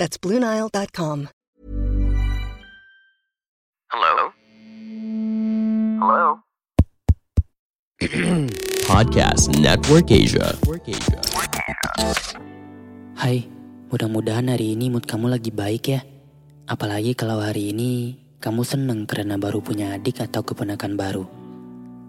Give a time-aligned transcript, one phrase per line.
[0.00, 1.28] That's BlueNile.com.
[3.92, 4.32] Hello?
[6.00, 6.40] Hello?
[8.88, 10.56] Podcast Network Asia.
[13.12, 13.44] Hai,
[13.92, 16.00] mudah-mudahan hari ini mood kamu lagi baik ya.
[16.64, 21.28] Apalagi kalau hari ini kamu seneng karena baru punya adik atau keponakan baru.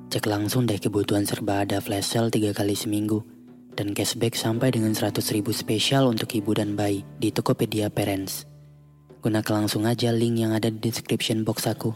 [0.07, 3.30] Cek langsung deh kebutuhan serba ada flash sale 3 kali seminggu.
[3.71, 8.45] Dan cashback sampai dengan 100 ribu spesial untuk ibu dan bayi di Tokopedia Parents.
[9.21, 11.93] Gunakan langsung aja link yang ada di description box aku.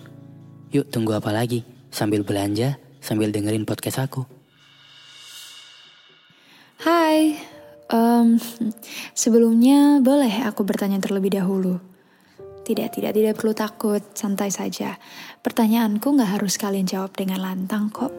[0.70, 1.65] Yuk tunggu apa lagi?
[1.90, 4.26] Sambil belanja, sambil dengerin podcast aku.
[6.85, 7.34] Hai,
[7.90, 8.37] em,
[9.18, 11.81] sebelumnya boleh aku bertanya terlebih dahulu?
[12.65, 14.98] Tidak, tidak, tidak perlu takut, santai saja.
[15.46, 18.09] Pertanyaanku nggak harus kalian jawab dengan lantang kok.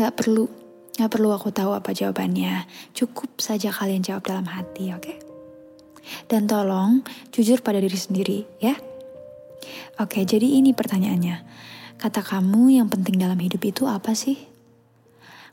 [0.00, 0.48] Nggak perlu,
[0.98, 2.66] nggak perlu aku tahu apa jawabannya.
[2.90, 5.14] Cukup saja kalian jawab dalam hati, oke?
[6.26, 8.74] Dan tolong jujur pada diri sendiri, ya.
[10.02, 11.36] Oke, jadi ini pertanyaannya.
[12.02, 14.38] Kata kamu yang penting dalam hidup itu apa sih?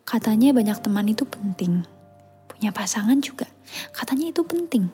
[0.01, 1.85] Katanya banyak teman itu penting.
[2.49, 3.45] Punya pasangan juga.
[3.93, 4.89] Katanya itu penting.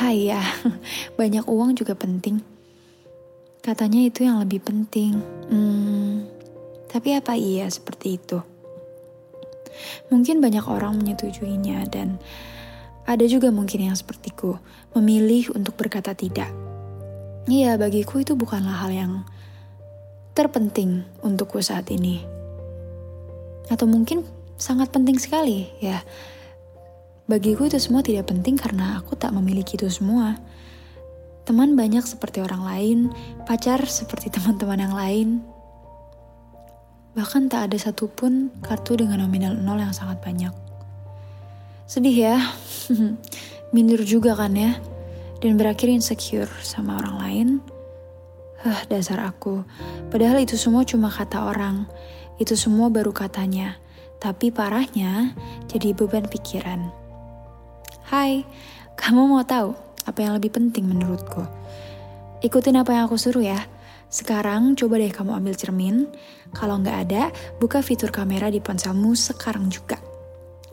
[0.00, 0.40] Hai ya,
[1.20, 2.40] banyak uang juga penting.
[3.60, 5.20] Katanya itu yang lebih penting.
[5.52, 6.24] Hmm,
[6.88, 8.49] tapi apa iya seperti itu?
[10.08, 12.20] Mungkin banyak orang menyetujuinya dan
[13.10, 14.60] ada juga mungkin yang sepertiku,
[14.94, 16.46] memilih untuk berkata tidak.
[17.50, 19.12] Iya, bagiku itu bukanlah hal yang
[20.36, 22.22] terpenting untukku saat ini.
[23.66, 24.22] Atau mungkin
[24.54, 26.04] sangat penting sekali, ya.
[27.26, 30.38] Bagiku itu semua tidak penting karena aku tak memiliki itu semua.
[31.46, 32.98] Teman banyak seperti orang lain,
[33.46, 35.28] pacar seperti teman-teman yang lain.
[37.10, 40.54] Bahkan tak ada satupun kartu dengan nominal nol yang sangat banyak.
[41.90, 42.36] Sedih ya,
[43.74, 44.78] minder juga kan ya,
[45.42, 47.48] dan berakhir insecure sama orang lain.
[48.62, 49.64] Hah, dasar aku.
[50.12, 51.88] Padahal itu semua cuma kata orang.
[52.36, 53.80] Itu semua baru katanya.
[54.20, 55.32] Tapi parahnya
[55.64, 56.92] jadi beban pikiran.
[58.04, 58.44] Hai,
[59.00, 59.72] kamu mau tahu
[60.04, 61.40] apa yang lebih penting menurutku?
[62.44, 63.64] Ikutin apa yang aku suruh ya.
[64.10, 66.10] Sekarang coba deh kamu ambil cermin.
[66.50, 67.30] Kalau nggak ada,
[67.62, 70.02] buka fitur kamera di ponselmu sekarang juga.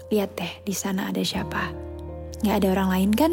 [0.10, 1.70] Lihat deh, di sana ada siapa.
[2.42, 3.32] Nggak ada orang lain kan?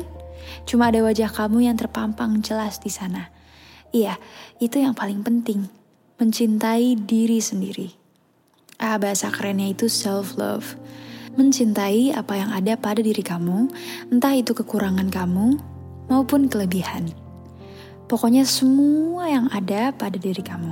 [0.68, 3.32] Cuma ada wajah kamu yang terpampang jelas di sana.
[3.96, 4.20] Iya,
[4.60, 5.72] itu yang paling penting.
[6.20, 7.88] Mencintai diri sendiri.
[8.76, 10.76] Ah, bahasa kerennya itu self-love.
[11.40, 13.72] Mencintai apa yang ada pada diri kamu,
[14.12, 15.56] entah itu kekurangan kamu
[16.12, 17.23] maupun kelebihan.
[18.14, 20.70] Pokoknya semua yang ada pada diri kamu.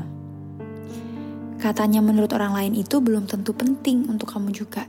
[1.59, 4.87] Katanya menurut orang lain itu belum tentu penting untuk kamu juga.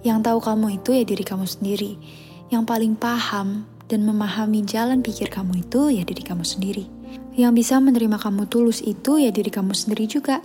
[0.00, 2.00] Yang tahu kamu itu ya diri kamu sendiri.
[2.48, 6.88] Yang paling paham dan memahami jalan pikir kamu itu ya diri kamu sendiri.
[7.36, 10.40] Yang bisa menerima kamu tulus itu ya diri kamu sendiri juga.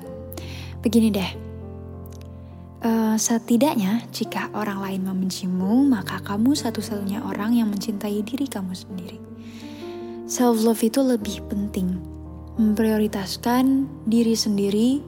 [0.84, 1.32] Begini deh,
[2.84, 9.24] uh, setidaknya jika orang lain membencimu, maka kamu satu-satunya orang yang mencintai diri kamu sendiri.
[10.28, 11.98] Self love itu lebih penting,
[12.60, 15.00] memprioritaskan diri sendiri,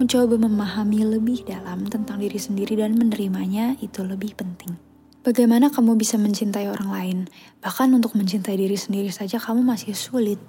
[0.00, 4.74] mencoba memahami lebih dalam tentang diri sendiri dan menerimanya itu lebih penting.
[5.22, 7.18] Bagaimana kamu bisa mencintai orang lain?
[7.60, 10.40] Bahkan untuk mencintai diri sendiri saja kamu masih sulit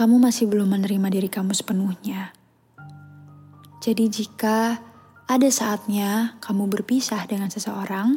[0.00, 2.32] kamu masih belum menerima diri kamu sepenuhnya.
[3.84, 4.80] Jadi, jika
[5.28, 8.16] ada saatnya kamu berpisah dengan seseorang,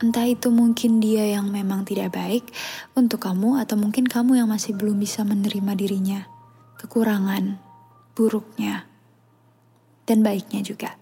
[0.00, 2.48] entah itu mungkin dia yang memang tidak baik
[2.96, 6.20] untuk kamu, atau mungkin kamu yang masih belum bisa menerima dirinya,
[6.80, 7.60] kekurangan,
[8.16, 8.88] buruknya,
[10.08, 10.96] dan baiknya juga.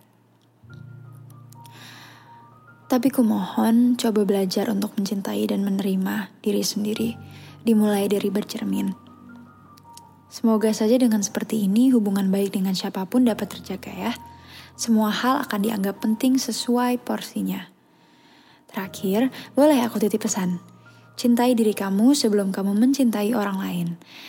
[2.88, 7.14] Tapi kumohon coba belajar untuk mencintai dan menerima diri sendiri
[7.60, 8.96] dimulai dari bercermin.
[10.32, 14.12] Semoga saja dengan seperti ini hubungan baik dengan siapa pun dapat terjaga ya.
[14.72, 17.77] Semua hal akan dianggap penting sesuai porsinya.
[18.68, 20.60] Terakhir, boleh aku titip pesan.
[21.18, 23.88] Cintai diri kamu sebelum kamu mencintai orang lain.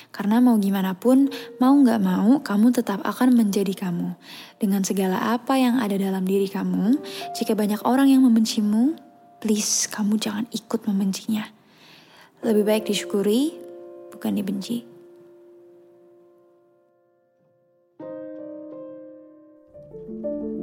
[0.10, 1.30] Karena mau gimana pun,
[1.62, 4.18] mau gak mau, kamu tetap akan menjadi kamu.
[4.58, 6.98] Dengan segala apa yang ada dalam diri kamu,
[7.38, 8.98] jika banyak orang yang membencimu,
[9.38, 11.46] please kamu jangan ikut membencinya.
[12.42, 13.54] Lebih baik disyukuri,
[14.10, 14.99] bukan dibenci.